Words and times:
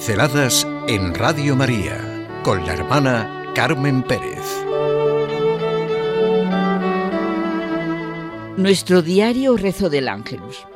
Pinceladas 0.00 0.66
en 0.88 1.12
Radio 1.12 1.54
María 1.54 2.26
con 2.42 2.64
la 2.64 2.72
hermana 2.72 3.52
Carmen 3.54 4.02
Pérez. 4.02 4.40
Nuestro 8.56 9.02
diario 9.02 9.58
rezo 9.58 9.90
del 9.90 10.08
Ángelus. 10.08 10.66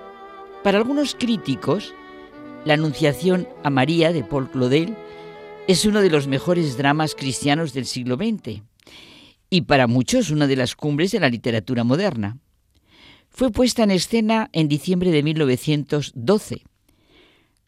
Para 0.63 0.77
algunos 0.77 1.15
críticos, 1.15 1.95
la 2.67 2.75
Anunciación 2.75 3.49
a 3.63 3.71
María 3.71 4.13
de 4.13 4.25
Paul 4.25 4.51
Claudel 4.51 4.95
es 5.69 5.87
uno 5.87 6.03
de 6.03 6.11
los 6.11 6.27
mejores 6.27 6.77
dramas 6.77 7.15
cristianos 7.15 7.73
del 7.73 7.87
siglo 7.87 8.17
XX 8.17 8.61
y 9.49 9.63
para 9.63 9.87
muchos 9.87 10.29
una 10.29 10.47
de 10.47 10.57
las 10.57 10.77
cumbres 10.77 11.13
de 11.13 11.21
la 11.21 11.31
literatura 11.31 11.83
moderna. 11.83 12.37
Fue 13.31 13.51
puesta 13.51 13.85
en 13.85 13.91
escena 13.91 14.51
en 14.53 14.69
diciembre 14.69 15.11
de 15.13 15.23
1912 15.23 16.65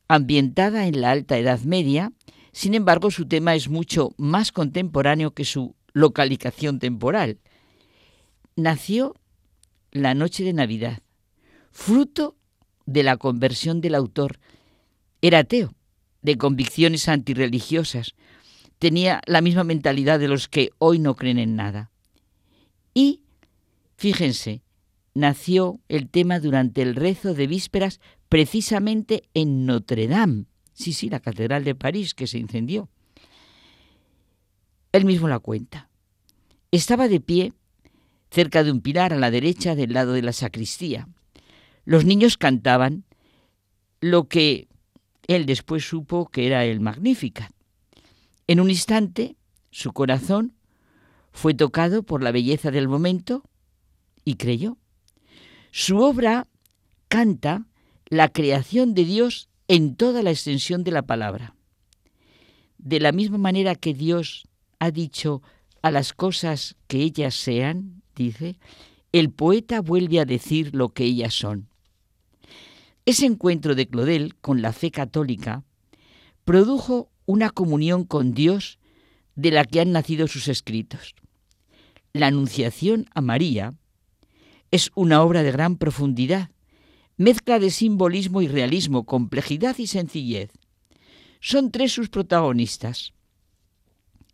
ambientada 0.08 0.86
en 0.86 1.00
la 1.00 1.10
Alta 1.10 1.38
Edad 1.38 1.60
Media, 1.60 2.12
sin 2.52 2.74
embargo 2.74 3.10
su 3.10 3.26
tema 3.26 3.54
es 3.54 3.68
mucho 3.68 4.10
más 4.16 4.52
contemporáneo 4.52 5.32
que 5.32 5.44
su 5.44 5.74
localización 5.92 6.78
temporal. 6.78 7.38
Nació 8.54 9.14
la 9.92 10.14
noche 10.14 10.44
de 10.44 10.52
Navidad, 10.52 11.00
fruto 11.72 12.36
de 12.86 13.02
la 13.02 13.16
conversión 13.16 13.80
del 13.80 13.94
autor. 13.94 14.38
Era 15.20 15.40
ateo, 15.40 15.74
de 16.22 16.38
convicciones 16.38 17.08
antirreligiosas, 17.08 18.14
tenía 18.78 19.20
la 19.26 19.40
misma 19.40 19.64
mentalidad 19.64 20.18
de 20.18 20.28
los 20.28 20.48
que 20.48 20.70
hoy 20.78 20.98
no 20.98 21.14
creen 21.14 21.38
en 21.38 21.56
nada. 21.56 21.90
Y, 22.94 23.22
fíjense, 23.96 24.62
nació 25.16 25.80
el 25.88 26.10
tema 26.10 26.40
durante 26.40 26.82
el 26.82 26.94
rezo 26.94 27.32
de 27.32 27.46
vísperas 27.46 28.00
precisamente 28.28 29.22
en 29.32 29.64
Notre 29.64 30.08
Dame, 30.08 30.44
sí, 30.74 30.92
sí, 30.92 31.08
la 31.08 31.20
Catedral 31.20 31.64
de 31.64 31.74
París 31.74 32.14
que 32.14 32.26
se 32.26 32.38
incendió. 32.38 32.90
Él 34.92 35.06
mismo 35.06 35.26
la 35.26 35.38
cuenta. 35.38 35.88
Estaba 36.70 37.08
de 37.08 37.20
pie 37.20 37.54
cerca 38.30 38.62
de 38.62 38.70
un 38.70 38.82
pilar 38.82 39.14
a 39.14 39.18
la 39.18 39.30
derecha 39.30 39.74
del 39.74 39.94
lado 39.94 40.12
de 40.12 40.20
la 40.20 40.34
sacristía. 40.34 41.08
Los 41.86 42.04
niños 42.04 42.36
cantaban 42.36 43.04
lo 44.00 44.28
que 44.28 44.68
él 45.28 45.46
después 45.46 45.88
supo 45.88 46.28
que 46.28 46.46
era 46.46 46.66
el 46.66 46.80
Magnificat. 46.80 47.52
En 48.46 48.60
un 48.60 48.68
instante, 48.68 49.36
su 49.70 49.92
corazón 49.92 50.52
fue 51.32 51.54
tocado 51.54 52.02
por 52.02 52.22
la 52.22 52.32
belleza 52.32 52.70
del 52.70 52.86
momento 52.86 53.44
y 54.24 54.34
creyó. 54.34 54.76
Su 55.78 55.98
obra 55.98 56.48
canta 57.08 57.66
la 58.06 58.30
creación 58.30 58.94
de 58.94 59.04
Dios 59.04 59.50
en 59.68 59.94
toda 59.94 60.22
la 60.22 60.30
extensión 60.30 60.84
de 60.84 60.90
la 60.90 61.02
palabra. 61.02 61.54
De 62.78 62.98
la 62.98 63.12
misma 63.12 63.36
manera 63.36 63.74
que 63.74 63.92
Dios 63.92 64.48
ha 64.78 64.90
dicho 64.90 65.42
a 65.82 65.90
las 65.90 66.14
cosas 66.14 66.76
que 66.86 67.02
ellas 67.02 67.34
sean, 67.34 68.00
dice, 68.14 68.58
el 69.12 69.30
poeta 69.30 69.82
vuelve 69.82 70.18
a 70.18 70.24
decir 70.24 70.74
lo 70.74 70.94
que 70.94 71.04
ellas 71.04 71.34
son. 71.34 71.68
Ese 73.04 73.26
encuentro 73.26 73.74
de 73.74 73.86
Clodel 73.86 74.34
con 74.36 74.62
la 74.62 74.72
fe 74.72 74.90
católica 74.90 75.62
produjo 76.46 77.10
una 77.26 77.50
comunión 77.50 78.04
con 78.04 78.32
Dios 78.32 78.78
de 79.34 79.50
la 79.50 79.66
que 79.66 79.82
han 79.82 79.92
nacido 79.92 80.26
sus 80.26 80.48
escritos. 80.48 81.14
La 82.14 82.28
Anunciación 82.28 83.10
a 83.14 83.20
María 83.20 83.74
es 84.70 84.90
una 84.94 85.22
obra 85.22 85.42
de 85.42 85.52
gran 85.52 85.76
profundidad 85.76 86.50
mezcla 87.16 87.58
de 87.58 87.70
simbolismo 87.70 88.42
y 88.42 88.48
realismo, 88.48 89.04
complejidad 89.04 89.76
y 89.78 89.86
sencillez. 89.86 90.50
Son 91.40 91.70
tres 91.70 91.92
sus 91.92 92.08
protagonistas. 92.08 93.12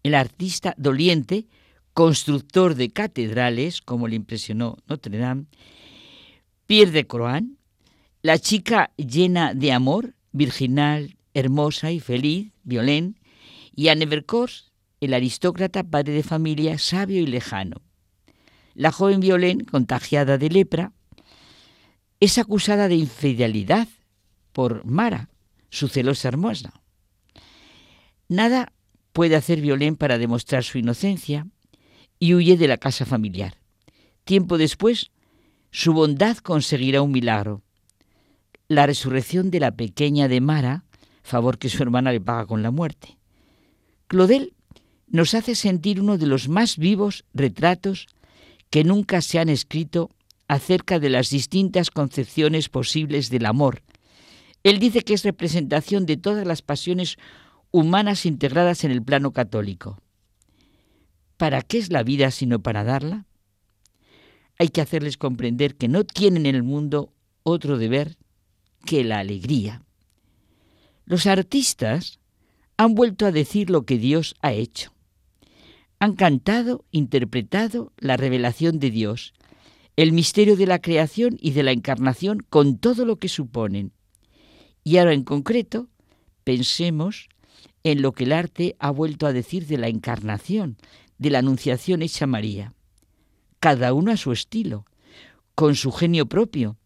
El 0.03 0.15
artista 0.15 0.75
doliente, 0.77 1.47
constructor 1.95 2.75
de 2.75 2.91
catedrales, 2.91 3.81
como 3.81 4.09
le 4.09 4.17
impresionó 4.17 4.79
Notre 4.89 5.19
Dame, 5.19 5.47
Pierre 6.67 6.91
de 6.91 7.07
Croan, 7.07 7.59
la 8.23 8.39
chica 8.39 8.93
llena 8.97 9.55
de 9.55 9.73
amor, 9.73 10.15
virginal, 10.33 11.17
hermosa 11.35 11.91
y 11.93 12.01
feliz, 12.01 12.53
Violén, 12.63 13.19
y 13.75 13.89
Anne 13.89 14.07
Vercors, 14.07 14.73
el 15.01 15.15
aristócrata 15.15 15.85
padre 15.85 16.13
de 16.13 16.23
familia, 16.23 16.79
sabio 16.79 17.21
y 17.21 17.27
lejano. 17.27 17.83
La 18.75 18.93
joven 18.93 19.21
Violén, 19.21 19.61
contagiada 19.61 20.39
de 20.39 20.49
lepra, 20.49 20.93
es 22.21 22.39
acusada 22.39 22.89
de 22.89 22.95
infidelidad 22.95 23.89
por 24.53 24.85
Mara, 24.85 25.29
su 25.71 25.89
celosa 25.89 26.29
hermosa. 26.29 26.83
Nada 28.29 28.73
puede 29.13 29.37
hacer 29.37 29.61
Violén 29.61 29.97
para 29.97 30.19
demostrar 30.19 30.65
su 30.65 30.79
inocencia 30.79 31.47
y 32.19 32.35
huye 32.35 32.57
de 32.57 32.69
la 32.69 32.79
casa 32.79 33.05
familiar. 33.05 33.57
Tiempo 34.25 34.57
después, 34.57 35.11
su 35.71 35.93
bondad 35.93 36.37
conseguirá 36.39 37.03
un 37.03 37.13
milagro. 37.13 37.63
La 38.69 38.87
resurrección 38.87 39.51
de 39.51 39.61
la 39.61 39.73
pequeña 39.73 40.29
de 40.29 40.41
Mara, 40.41 40.85
favor 41.23 41.59
que 41.59 41.69
su 41.69 41.83
hermana 41.83 42.13
le 42.13 42.21
paga 42.21 42.47
con 42.47 42.63
la 42.63 42.71
muerte. 42.71 43.19
Claudel 44.07 44.55
nos 45.09 45.35
hace 45.35 45.55
sentir 45.55 46.01
uno 46.01 46.17
de 46.17 46.27
los 46.27 46.49
más 46.49 46.77
vivos 46.79 47.25
retratos 47.35 48.07
que 48.73 48.85
nunca 48.85 49.21
se 49.21 49.39
han 49.39 49.51
escrito 49.51 50.09
acerca 50.49 50.99
de 50.99 51.11
las 51.11 51.29
distintas 51.29 51.91
concepciones 51.91 52.71
posibles 52.71 53.29
del 53.29 53.45
amor. 53.45 53.83
Él 54.63 54.79
dice 54.79 55.03
que 55.03 55.13
es 55.13 55.25
representación 55.25 56.07
de 56.07 56.17
todas 56.17 56.47
las 56.47 56.63
pasiones 56.63 57.19
humanas 57.71 58.25
integradas 58.25 58.85
en 58.85 58.91
el 58.91 59.03
plano 59.03 59.33
católico. 59.33 60.01
¿Para 61.37 61.61
qué 61.61 61.77
es 61.77 61.93
la 61.93 62.03
vida 62.03 62.31
sino 62.31 62.63
para 62.63 62.83
darla? 62.83 63.27
Hay 64.59 64.69
que 64.69 64.81
hacerles 64.81 65.19
comprender 65.19 65.75
que 65.77 65.89
no 65.89 66.05
tienen 66.05 66.47
en 66.47 66.55
el 66.55 66.63
mundo 66.63 67.13
otro 67.43 67.77
deber 67.77 68.17
que 68.87 69.05
la 69.05 69.19
alegría. 69.19 69.83
Los 71.05 71.27
artistas 71.27 72.21
han 72.79 72.95
vuelto 72.95 73.27
a 73.27 73.33
decir 73.33 73.69
lo 73.69 73.85
que 73.85 73.99
Dios 73.99 74.35
ha 74.41 74.55
hecho. 74.55 74.95
Han 76.03 76.17
cantado, 76.17 76.85
interpretado 76.91 77.93
la 77.97 78.17
revelación 78.17 78.81
de 78.81 78.91
Dios, 78.91 79.35
el 79.95 80.11
misterio 80.11 80.57
de 80.57 80.67
la 80.67 80.81
creación 80.81 81.37
y 81.41 81.53
de 81.53 81.63
la 81.63 81.71
encarnación 81.71 82.41
con 82.51 82.79
todo 82.79 83.05
lo 83.05 83.21
que 83.21 83.29
suponen. 83.29 83.93
Y 84.83 84.97
ahora 84.97 85.13
en 85.13 85.23
concreto, 85.23 85.87
pensemos 86.43 87.29
en 87.85 88.03
lo 88.03 88.11
que 88.11 88.25
el 88.25 88.33
arte 88.33 88.75
ha 88.81 88.91
vuelto 88.91 89.29
a 89.29 89.33
decir 89.33 89.69
de 89.69 89.79
la 89.79 89.87
encarnación, 89.87 90.77
de 91.19 91.31
la 91.31 91.39
anunciación 91.39 92.03
hecha 92.03 92.27
María. 92.27 92.75
Cada 93.61 93.93
uno 93.93 94.11
a 94.11 94.17
su 94.17 94.33
estilo, 94.33 94.87
con 95.55 95.77
su 95.77 95.93
genio 95.93 96.27
propio, 96.27 96.79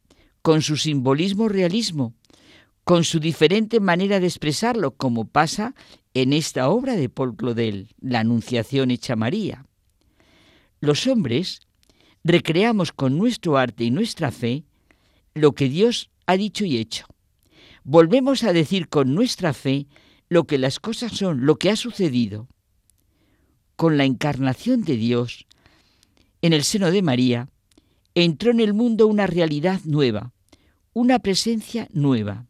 con 0.42 0.60
su 0.60 0.76
simbolismo 0.76 1.48
realismo, 1.48 2.12
con 2.86 3.02
su 3.02 3.18
diferente 3.18 3.80
manera 3.80 4.20
de 4.20 4.28
expresarlo, 4.28 4.92
como 4.92 5.24
pasa 5.24 5.74
en 6.14 6.32
esta 6.32 6.68
obra 6.68 6.94
de 6.94 7.08
Paul 7.08 7.34
Claudel, 7.34 7.88
La 7.98 8.20
Anunciación 8.20 8.92
hecha 8.92 9.16
María. 9.16 9.66
Los 10.78 11.08
hombres 11.08 11.62
recreamos 12.22 12.92
con 12.92 13.18
nuestro 13.18 13.56
arte 13.56 13.82
y 13.82 13.90
nuestra 13.90 14.30
fe 14.30 14.62
lo 15.34 15.50
que 15.50 15.68
Dios 15.68 16.10
ha 16.26 16.36
dicho 16.36 16.64
y 16.64 16.76
hecho. 16.76 17.06
Volvemos 17.82 18.44
a 18.44 18.52
decir 18.52 18.88
con 18.88 19.16
nuestra 19.16 19.52
fe 19.52 19.88
lo 20.28 20.44
que 20.44 20.56
las 20.56 20.78
cosas 20.78 21.10
son, 21.10 21.44
lo 21.44 21.56
que 21.56 21.70
ha 21.70 21.76
sucedido. 21.76 22.46
Con 23.74 23.96
la 23.96 24.04
encarnación 24.04 24.82
de 24.82 24.96
Dios, 24.96 25.48
en 26.40 26.52
el 26.52 26.62
seno 26.62 26.92
de 26.92 27.02
María, 27.02 27.48
entró 28.14 28.52
en 28.52 28.60
el 28.60 28.74
mundo 28.74 29.08
una 29.08 29.26
realidad 29.26 29.80
nueva, 29.82 30.32
una 30.92 31.18
presencia 31.18 31.88
nueva. 31.92 32.46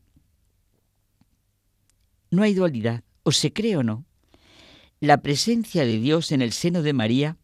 No 2.31 2.43
hay 2.43 2.55
dualidad, 2.55 3.05
o 3.23 3.33
se 3.33 3.53
cree 3.53 3.77
o 3.77 3.83
no. 3.83 4.05
La 5.01 5.23
presencia 5.23 5.85
de 5.85 5.99
Dios 5.99 6.33
en 6.33 6.43
el 6.43 6.53
seno 6.53 6.83
de 6.83 6.93
María 6.93 7.37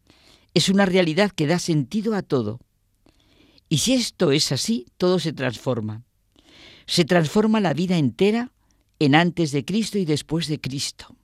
es 0.53 0.69
una 0.69 0.85
realidad 0.85 1.31
que 1.31 1.47
da 1.47 1.59
sentido 1.59 2.15
a 2.15 2.21
todo. 2.21 2.59
Y 3.69 3.79
si 3.79 3.93
esto 3.93 4.31
es 4.31 4.51
así, 4.51 4.85
todo 4.97 5.19
se 5.19 5.33
transforma. 5.33 6.03
Se 6.85 7.05
transforma 7.05 7.59
la 7.59 7.73
vida 7.73 7.97
entera 7.97 8.51
en 8.99 9.15
antes 9.15 9.51
de 9.51 9.65
Cristo 9.65 9.97
y 9.97 10.05
después 10.05 10.47
de 10.47 10.59
Cristo. 10.59 11.15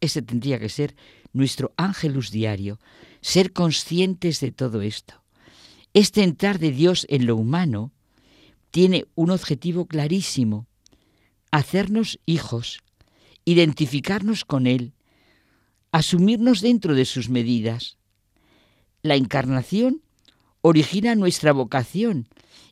Ese 0.00 0.22
tendría 0.22 0.58
que 0.58 0.68
ser 0.68 0.96
nuestro 1.32 1.72
ángelus 1.76 2.30
diario, 2.30 2.78
ser 3.20 3.52
conscientes 3.52 4.40
de 4.40 4.52
todo 4.52 4.82
esto. 4.82 5.22
Este 5.92 6.22
entrar 6.22 6.58
de 6.58 6.72
Dios 6.72 7.06
en 7.08 7.26
lo 7.26 7.36
humano 7.36 7.92
tiene 8.70 9.06
un 9.14 9.30
objetivo 9.30 9.86
clarísimo, 9.86 10.66
hacernos 11.54 12.18
hijos, 12.26 12.82
identificarnos 13.44 14.44
con 14.44 14.66
Él, 14.66 14.92
asumirnos 15.92 16.60
dentro 16.60 16.96
de 16.96 17.04
sus 17.04 17.28
medidas, 17.28 17.96
la 19.02 19.14
encarnación 19.14 20.02
origina 20.62 21.14
nuestra 21.14 21.52
vocación 21.52 22.28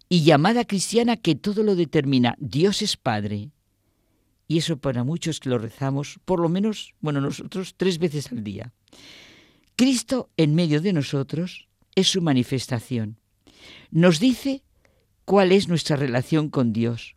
y 0.09 0.25
llamada 0.25 0.65
cristiana 0.65 1.17
que 1.17 1.37
todo 1.37 1.63
lo 1.63 1.77
determina. 1.77 2.35
Dios 2.41 2.83
es 2.83 2.97
Padre. 2.97 3.53
Y 4.49 4.59
eso 4.59 4.79
para 4.79 5.05
muchos 5.05 5.39
que 5.39 5.51
lo 5.51 5.59
rezamos, 5.59 6.19
por 6.25 6.41
lo 6.41 6.49
menos, 6.49 6.95
bueno, 7.01 7.21
nosotros 7.21 7.75
tres 7.77 8.01
veces 8.01 8.33
al 8.33 8.43
día. 8.43 8.73
Cristo 9.77 10.29
en 10.37 10.57
medio 10.57 10.81
de 10.81 10.93
nosotros 10.93 11.69
es 11.95 12.09
su 12.09 12.21
manifestación. 12.21 13.21
Nos 13.93 14.19
dice 14.19 14.65
cuál 15.25 15.53
es 15.53 15.69
nuestra 15.69 15.95
relación 15.95 16.49
con 16.49 16.73
Dios, 16.73 17.15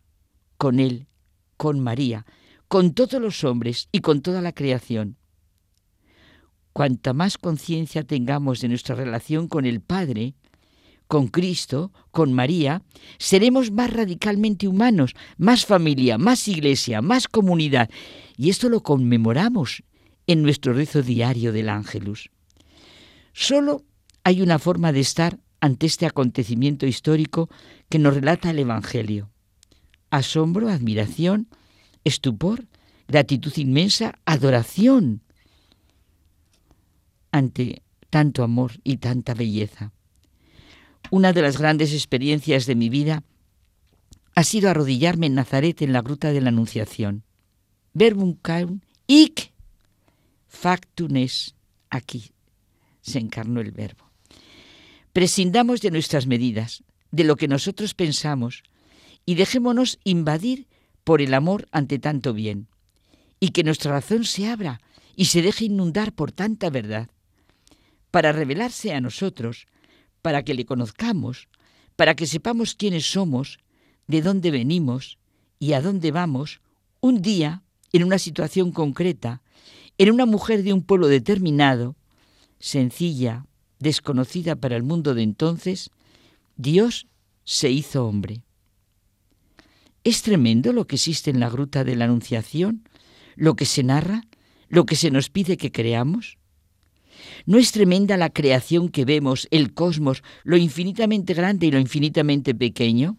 con 0.58 0.78
Él, 0.78 1.08
con 1.56 1.80
María, 1.80 2.26
con 2.68 2.92
todos 2.94 3.20
los 3.20 3.44
hombres 3.44 3.88
y 3.92 4.00
con 4.00 4.22
toda 4.22 4.42
la 4.42 4.52
creación. 4.52 5.16
Cuanta 6.72 7.12
más 7.12 7.38
conciencia 7.38 8.04
tengamos 8.04 8.60
de 8.60 8.68
nuestra 8.68 8.94
relación 8.94 9.48
con 9.48 9.64
el 9.64 9.80
Padre, 9.80 10.34
con 11.08 11.28
Cristo, 11.28 11.92
con 12.10 12.32
María, 12.32 12.82
seremos 13.18 13.70
más 13.70 13.92
radicalmente 13.92 14.68
humanos, 14.68 15.14
más 15.38 15.64
familia, 15.64 16.18
más 16.18 16.48
iglesia, 16.48 17.00
más 17.00 17.28
comunidad. 17.28 17.88
Y 18.36 18.50
esto 18.50 18.68
lo 18.68 18.82
conmemoramos 18.82 19.84
en 20.26 20.42
nuestro 20.42 20.72
rezo 20.72 21.02
diario 21.02 21.52
del 21.52 21.68
Ángelus. 21.68 22.30
Solo 23.32 23.84
hay 24.24 24.42
una 24.42 24.58
forma 24.58 24.92
de 24.92 25.00
estar 25.00 25.38
ante 25.60 25.86
este 25.86 26.06
acontecimiento 26.06 26.86
histórico 26.86 27.48
que 27.88 27.98
nos 27.98 28.14
relata 28.14 28.50
el 28.50 28.58
Evangelio. 28.58 29.30
Asombro, 30.16 30.70
admiración, 30.70 31.46
estupor, 32.02 32.64
gratitud 33.06 33.52
inmensa, 33.56 34.18
adoración 34.24 35.20
ante 37.32 37.82
tanto 38.08 38.42
amor 38.42 38.72
y 38.82 38.96
tanta 38.96 39.34
belleza. 39.34 39.92
Una 41.10 41.34
de 41.34 41.42
las 41.42 41.58
grandes 41.58 41.92
experiencias 41.92 42.64
de 42.64 42.74
mi 42.74 42.88
vida 42.88 43.24
ha 44.34 44.42
sido 44.42 44.70
arrodillarme 44.70 45.26
en 45.26 45.34
Nazaret 45.34 45.82
en 45.82 45.92
la 45.92 46.00
gruta 46.00 46.32
de 46.32 46.40
la 46.40 46.48
Anunciación. 46.48 47.22
Verbum 47.92 48.36
caum 48.40 48.80
ic 49.06 49.52
factunes. 50.48 51.54
Aquí 51.90 52.32
se 53.02 53.18
encarnó 53.18 53.60
el 53.60 53.70
verbo. 53.70 54.10
Prescindamos 55.12 55.82
de 55.82 55.90
nuestras 55.90 56.26
medidas, 56.26 56.84
de 57.10 57.24
lo 57.24 57.36
que 57.36 57.48
nosotros 57.48 57.92
pensamos, 57.92 58.62
y 59.26 59.34
dejémonos 59.34 59.98
invadir 60.04 60.66
por 61.04 61.20
el 61.20 61.34
amor 61.34 61.68
ante 61.72 61.98
tanto 61.98 62.32
bien, 62.32 62.68
y 63.38 63.50
que 63.50 63.64
nuestra 63.64 63.92
razón 63.92 64.24
se 64.24 64.48
abra 64.48 64.80
y 65.14 65.26
se 65.26 65.42
deje 65.42 65.66
inundar 65.66 66.12
por 66.12 66.32
tanta 66.32 66.70
verdad, 66.70 67.10
para 68.10 68.32
revelarse 68.32 68.94
a 68.94 69.00
nosotros 69.00 69.66
para 70.22 70.42
que 70.42 70.54
le 70.54 70.64
conozcamos, 70.64 71.48
para 71.96 72.16
que 72.16 72.26
sepamos 72.26 72.74
quiénes 72.74 73.10
somos, 73.10 73.58
de 74.06 74.22
dónde 74.22 74.50
venimos 74.50 75.18
y 75.58 75.72
a 75.74 75.80
dónde 75.80 76.12
vamos, 76.12 76.60
un 77.00 77.22
día, 77.22 77.62
en 77.92 78.04
una 78.04 78.18
situación 78.18 78.72
concreta, 78.72 79.42
en 79.98 80.10
una 80.10 80.26
mujer 80.26 80.62
de 80.62 80.72
un 80.72 80.82
pueblo 80.82 81.08
determinado, 81.08 81.96
sencilla, 82.58 83.46
desconocida 83.78 84.56
para 84.56 84.76
el 84.76 84.82
mundo 84.82 85.14
de 85.14 85.22
entonces, 85.22 85.90
Dios 86.56 87.06
se 87.44 87.70
hizo 87.70 88.06
hombre. 88.06 88.45
Es 90.06 90.22
tremendo 90.22 90.72
lo 90.72 90.86
que 90.86 90.94
existe 90.94 91.32
en 91.32 91.40
la 91.40 91.50
gruta 91.50 91.82
de 91.82 91.96
la 91.96 92.04
Anunciación, 92.04 92.88
lo 93.34 93.56
que 93.56 93.64
se 93.64 93.82
narra, 93.82 94.22
lo 94.68 94.86
que 94.86 94.94
se 94.94 95.10
nos 95.10 95.30
pide 95.30 95.56
que 95.56 95.72
creamos. 95.72 96.38
¿No 97.44 97.58
es 97.58 97.72
tremenda 97.72 98.16
la 98.16 98.30
creación 98.30 98.88
que 98.88 99.04
vemos, 99.04 99.48
el 99.50 99.74
cosmos, 99.74 100.22
lo 100.44 100.56
infinitamente 100.56 101.34
grande 101.34 101.66
y 101.66 101.72
lo 101.72 101.80
infinitamente 101.80 102.54
pequeño? 102.54 103.16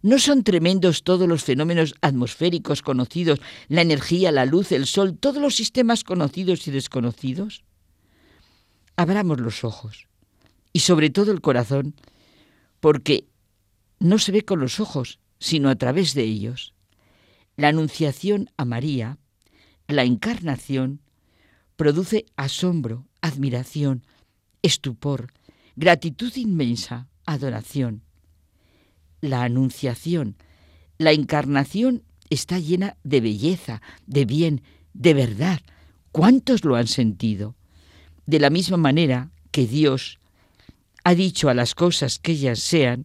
¿No 0.00 0.20
son 0.20 0.44
tremendos 0.44 1.02
todos 1.02 1.26
los 1.26 1.42
fenómenos 1.42 1.96
atmosféricos 2.02 2.80
conocidos, 2.80 3.40
la 3.66 3.82
energía, 3.82 4.30
la 4.30 4.46
luz, 4.46 4.70
el 4.70 4.86
sol, 4.86 5.18
todos 5.18 5.42
los 5.42 5.56
sistemas 5.56 6.04
conocidos 6.04 6.68
y 6.68 6.70
desconocidos? 6.70 7.64
Abramos 8.94 9.40
los 9.40 9.64
ojos 9.64 10.06
y 10.72 10.78
sobre 10.78 11.10
todo 11.10 11.32
el 11.32 11.40
corazón, 11.40 11.96
porque 12.78 13.26
no 13.98 14.20
se 14.20 14.30
ve 14.30 14.44
con 14.44 14.60
los 14.60 14.78
ojos, 14.78 15.18
sino 15.44 15.68
a 15.68 15.76
través 15.76 16.14
de 16.14 16.22
ellos. 16.22 16.72
La 17.54 17.68
anunciación 17.68 18.48
a 18.56 18.64
María, 18.64 19.18
la 19.88 20.04
encarnación, 20.04 21.02
produce 21.76 22.24
asombro, 22.34 23.06
admiración, 23.20 24.06
estupor, 24.62 25.34
gratitud 25.76 26.34
inmensa, 26.36 27.08
adoración. 27.26 28.00
La 29.20 29.42
anunciación, 29.42 30.36
la 30.96 31.12
encarnación 31.12 32.04
está 32.30 32.58
llena 32.58 32.96
de 33.04 33.20
belleza, 33.20 33.82
de 34.06 34.24
bien, 34.24 34.62
de 34.94 35.12
verdad. 35.12 35.60
¿Cuántos 36.10 36.64
lo 36.64 36.76
han 36.76 36.86
sentido? 36.86 37.54
De 38.24 38.40
la 38.40 38.48
misma 38.48 38.78
manera 38.78 39.30
que 39.50 39.66
Dios 39.66 40.20
ha 41.04 41.14
dicho 41.14 41.50
a 41.50 41.54
las 41.54 41.74
cosas 41.74 42.18
que 42.18 42.32
ellas 42.32 42.60
sean, 42.60 43.04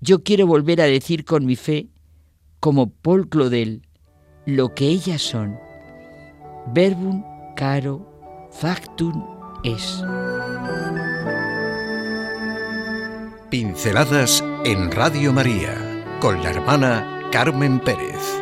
yo 0.00 0.22
quiero 0.22 0.46
volver 0.46 0.80
a 0.80 0.86
decir 0.86 1.24
con 1.24 1.44
mi 1.46 1.56
fe, 1.56 1.88
como 2.60 2.90
Paul 2.90 3.28
Claudel, 3.28 3.82
lo 4.46 4.74
que 4.74 4.88
ellas 4.88 5.22
son. 5.22 5.56
Verbum 6.72 7.22
caro 7.56 8.48
factum 8.50 9.24
es. 9.64 10.02
Pinceladas 13.50 14.44
en 14.64 14.90
Radio 14.90 15.32
María 15.32 16.16
con 16.20 16.42
la 16.42 16.50
hermana 16.50 17.28
Carmen 17.32 17.80
Pérez. 17.80 18.37